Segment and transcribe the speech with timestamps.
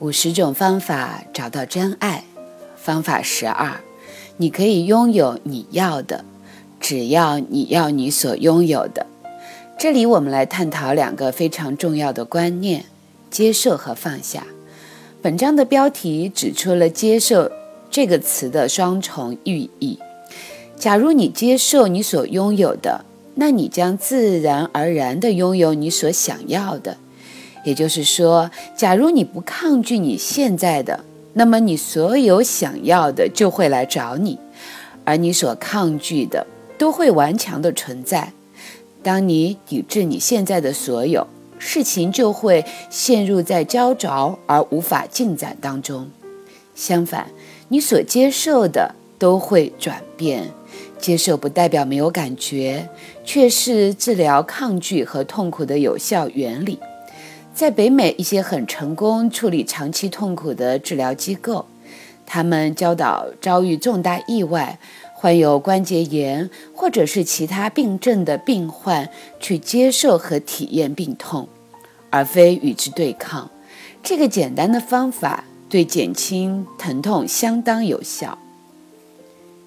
[0.00, 2.24] 五十种方法找到真爱，
[2.74, 3.82] 方法十二，
[4.38, 6.24] 你可以拥有你要的，
[6.80, 9.04] 只要你要你所拥有的。
[9.78, 12.86] 这里我们来探讨两个非常重要的观念：
[13.30, 14.46] 接受和放下。
[15.20, 17.50] 本章的标题指出了“接受”
[17.90, 19.98] 这个词的双重寓意。
[20.78, 23.04] 假如你接受你所拥有的，
[23.34, 26.96] 那你将自然而然地拥有你所想要的。
[27.64, 31.04] 也就是说，假如你不抗拒你现在的，
[31.34, 34.38] 那么你所有想要的就会来找你，
[35.04, 36.46] 而你所抗拒的
[36.78, 38.32] 都会顽强的存在。
[39.02, 41.26] 当你抵制你现在的所有，
[41.58, 46.10] 事情就会陷入在焦灼而无法进展当中。
[46.74, 47.26] 相反，
[47.68, 50.50] 你所接受的都会转变。
[50.98, 52.88] 接受不代表没有感觉，
[53.24, 56.78] 却是治疗抗拒和痛苦的有效原理。
[57.52, 61.66] 在北美一些很成功处理长期痛苦的治疗机构，
[62.24, 64.78] 他们教导遭遇重大意外、
[65.12, 71.48] 患有关节炎或者是其他病症的病患去接受和体验病痛，
[72.08, 73.50] 而非与之对抗。
[74.02, 78.38] 这个简单的方法对减轻疼痛相当有效。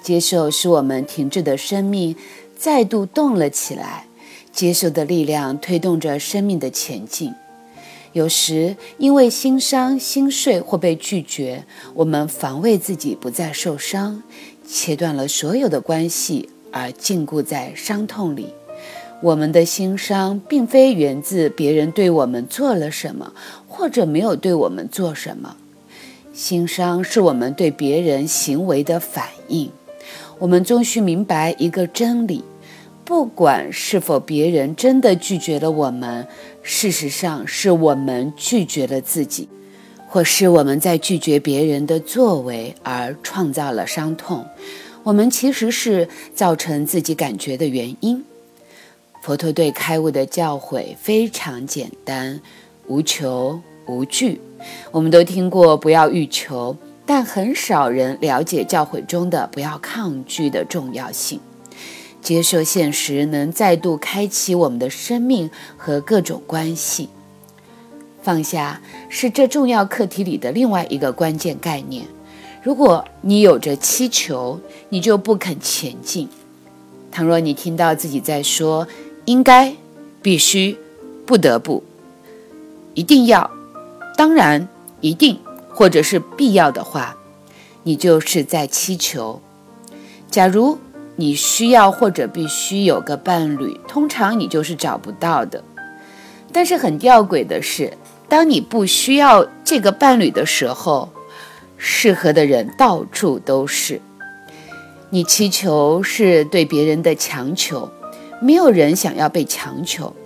[0.00, 2.14] 接受使我们停滞的生命
[2.56, 4.06] 再度动了起来，
[4.52, 7.34] 接受的力量推动着生命的前进。
[8.12, 14.22] 有时因为心伤、心碎或被拒绝，我们防卫自己不再受伤，
[14.66, 18.48] 切断了所有的关系，而禁锢在伤痛里。
[19.22, 23.32] 我们的心伤并非源自别人对我们做了什么，
[23.68, 25.56] 或者没有对我们做什么。
[26.32, 29.70] 心伤是我们对别人行为的反应。
[30.38, 32.42] 我们终须明白一个真理。
[33.10, 36.28] 不管是否别人真的拒绝了我们，
[36.62, 39.48] 事实上是我们拒绝了自己，
[40.06, 44.46] 或是我们在拒绝别人的作为而创造了伤痛。
[45.02, 48.24] 我们其实是造成自己感觉的原因。
[49.24, 52.40] 佛陀对开悟的教诲非常简单：
[52.86, 54.40] 无求无惧。
[54.92, 61.40] 我们都听过不要欲求，但很少人了解教诲中的不要抗拒的重要性。
[62.22, 67.08] 接受现实，能再度开启我们的生命和各种关系。
[68.22, 72.06] 放下是这重要课题里的另外一个关键概念。
[72.62, 74.60] 如果你有着祈求，
[74.90, 76.28] 你就不肯前进。
[77.10, 78.86] 倘若你听到自己在说
[79.24, 79.74] “应该
[80.20, 80.76] ”“必须
[81.24, 81.82] ”“不得不
[82.94, 83.50] ”“一定要
[84.16, 84.68] ”“当然
[85.00, 85.40] ”“一定”
[85.72, 87.16] 或者是必要的话，
[87.84, 89.40] 你就是在祈求。
[90.30, 90.78] 假如。
[91.20, 95.62] 你需要或者必须有个伴侣，通常你就是找不到的。
[96.50, 97.92] 但是很吊诡的是，
[98.26, 101.10] 当你不需要这个伴侣的时候，
[101.76, 104.00] 适合的人到处都是。
[105.10, 107.90] 你祈求是对别人的强求，
[108.40, 110.16] 没有人想要被强求。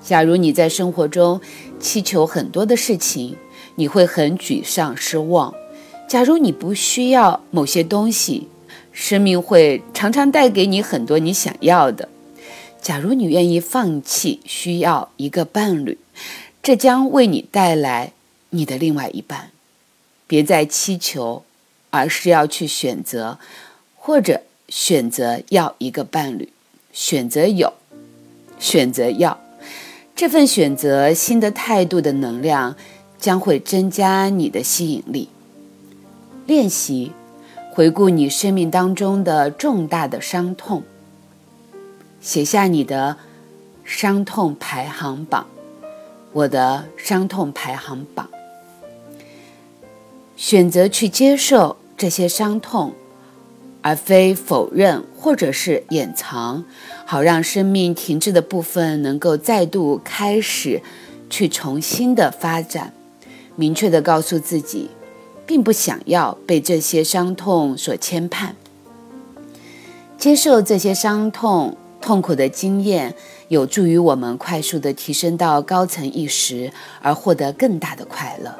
[0.00, 1.40] 假如你在生活中
[1.80, 3.36] 祈求很多的事情，
[3.74, 5.52] 你会很沮丧失望。
[6.06, 8.46] 假如你不需要某些东西。
[8.94, 12.08] 生命会常常带给你很多你想要的。
[12.80, 15.98] 假如你愿意放弃需要一个伴侣，
[16.62, 18.12] 这将为你带来
[18.50, 19.50] 你的另外一半。
[20.26, 21.44] 别再祈求，
[21.90, 23.38] 而是要去选择，
[23.96, 26.50] 或者选择要一个伴侣，
[26.92, 27.72] 选择有，
[28.58, 29.38] 选择要。
[30.14, 32.76] 这份选择新的态度的能量，
[33.18, 35.28] 将会增加你的吸引力。
[36.46, 37.12] 练习。
[37.74, 40.84] 回顾你生命当中的重大的伤痛，
[42.20, 43.16] 写下你的
[43.82, 45.44] 伤痛排行榜。
[46.30, 48.28] 我的伤痛排行榜，
[50.36, 52.92] 选择去接受这些伤痛，
[53.82, 56.64] 而非否认或者是掩藏，
[57.04, 60.80] 好让生命停滞的部分能够再度开始，
[61.28, 62.92] 去重新的发展。
[63.56, 64.90] 明确的告诉自己。
[65.46, 68.52] 并不想要被这些伤痛所牵绊，
[70.16, 73.14] 接受这些伤痛、痛苦的经验，
[73.48, 78.54] 有助于我们快速的提升到高层意识，而获得更大的快乐。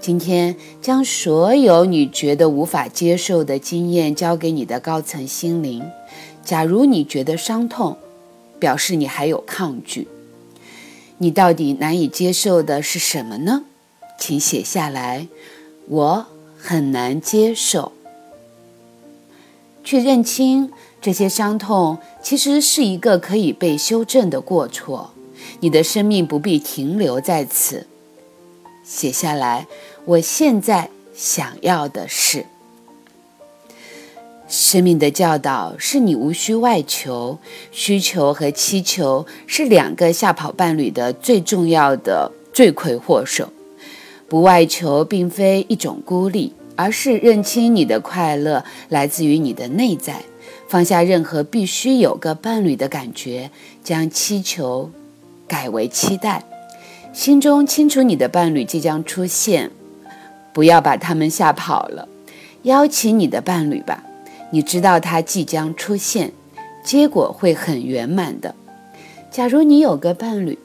[0.00, 5.84] 今天，将所有你觉得无法接受的经验交给你的高层心灵。
[6.42, 7.98] 假如你觉得伤痛，
[8.58, 10.08] 表示你还有抗拒。
[11.18, 13.64] 你到底难以接受的是什么呢？
[14.18, 15.28] 请写下来。
[15.90, 16.26] 我
[16.56, 17.90] 很难接受，
[19.82, 20.70] 去认清
[21.00, 25.10] 这些伤痛，其实是一个可以被修正的过错。
[25.58, 27.88] 你的生命不必停留在此。
[28.84, 29.66] 写下来。
[30.04, 32.46] 我现在想要的是。
[34.46, 37.38] 生命的教导是你无需外求，
[37.72, 43.52] 需求和祈求是两个吓跑伴侣的最重要的罪魁祸首。
[44.30, 50.22] 不外求，并非一种孤立，而是认清你的快乐来自于你的内在，
[50.68, 53.50] 放下任何必须有个伴侣的感觉，
[53.82, 54.88] 将祈求
[55.48, 56.44] 改为期待，
[57.12, 59.72] 心中清楚你的伴侣即将出现，
[60.52, 62.08] 不要把他们吓跑了，
[62.62, 64.04] 邀请你的伴侣吧。
[64.52, 66.30] 你知道他即将出现，
[66.84, 68.54] 结果会很圆满的。
[69.28, 70.56] 假如你有个伴侣，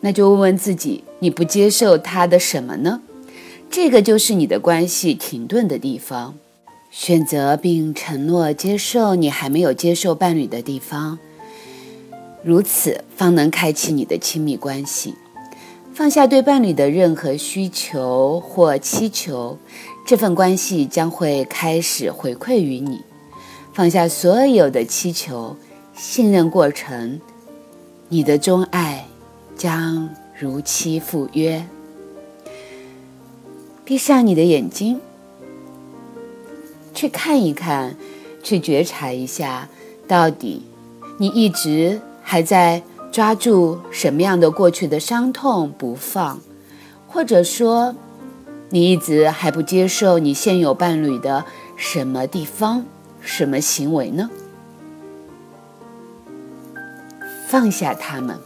[0.00, 3.00] 那就问问自己：你不接受他的什么呢？
[3.70, 6.34] 这个就是你的关系停顿的地方。
[6.90, 11.18] 选择并承诺接受你还没有接受伴侣的地方，
[12.42, 15.14] 如此方能开启你的亲密关系。
[15.94, 19.56] 放下对伴侣的任何需求或祈求，
[20.06, 23.00] 这份关系将会开始回馈于你。
[23.72, 25.56] 放下所有的祈求，
[25.96, 27.18] 信任过程，
[28.10, 29.06] 你的钟爱
[29.56, 31.66] 将如期赴约。
[33.84, 35.00] 闭上你的眼睛，
[36.94, 37.94] 去看一看，
[38.42, 39.68] 去觉察一下，
[40.08, 40.64] 到底
[41.18, 42.82] 你一直还在
[43.12, 46.40] 抓住什么样的过去的伤痛不放，
[47.06, 47.94] 或者说，
[48.70, 51.44] 你一直还不接受你现有伴侣的
[51.76, 52.84] 什么地方？
[53.20, 54.28] 什么行为呢？
[57.48, 58.38] 放下他们，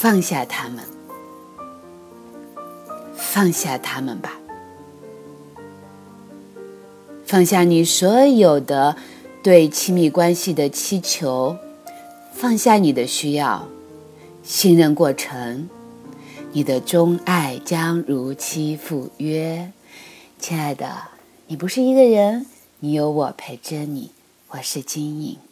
[0.00, 0.84] 放下他们，
[3.16, 4.38] 放下他们吧。
[7.26, 8.96] 放下你所有的
[9.42, 11.56] 对亲密关系的祈求，
[12.32, 13.66] 放下你的需要，
[14.44, 15.68] 信任过程，
[16.52, 19.72] 你的钟爱将如期赴约。
[20.38, 21.08] 亲爱的，
[21.48, 22.46] 你不是一个人，
[22.78, 24.12] 你有我陪着你。
[24.50, 25.47] 我是金颖。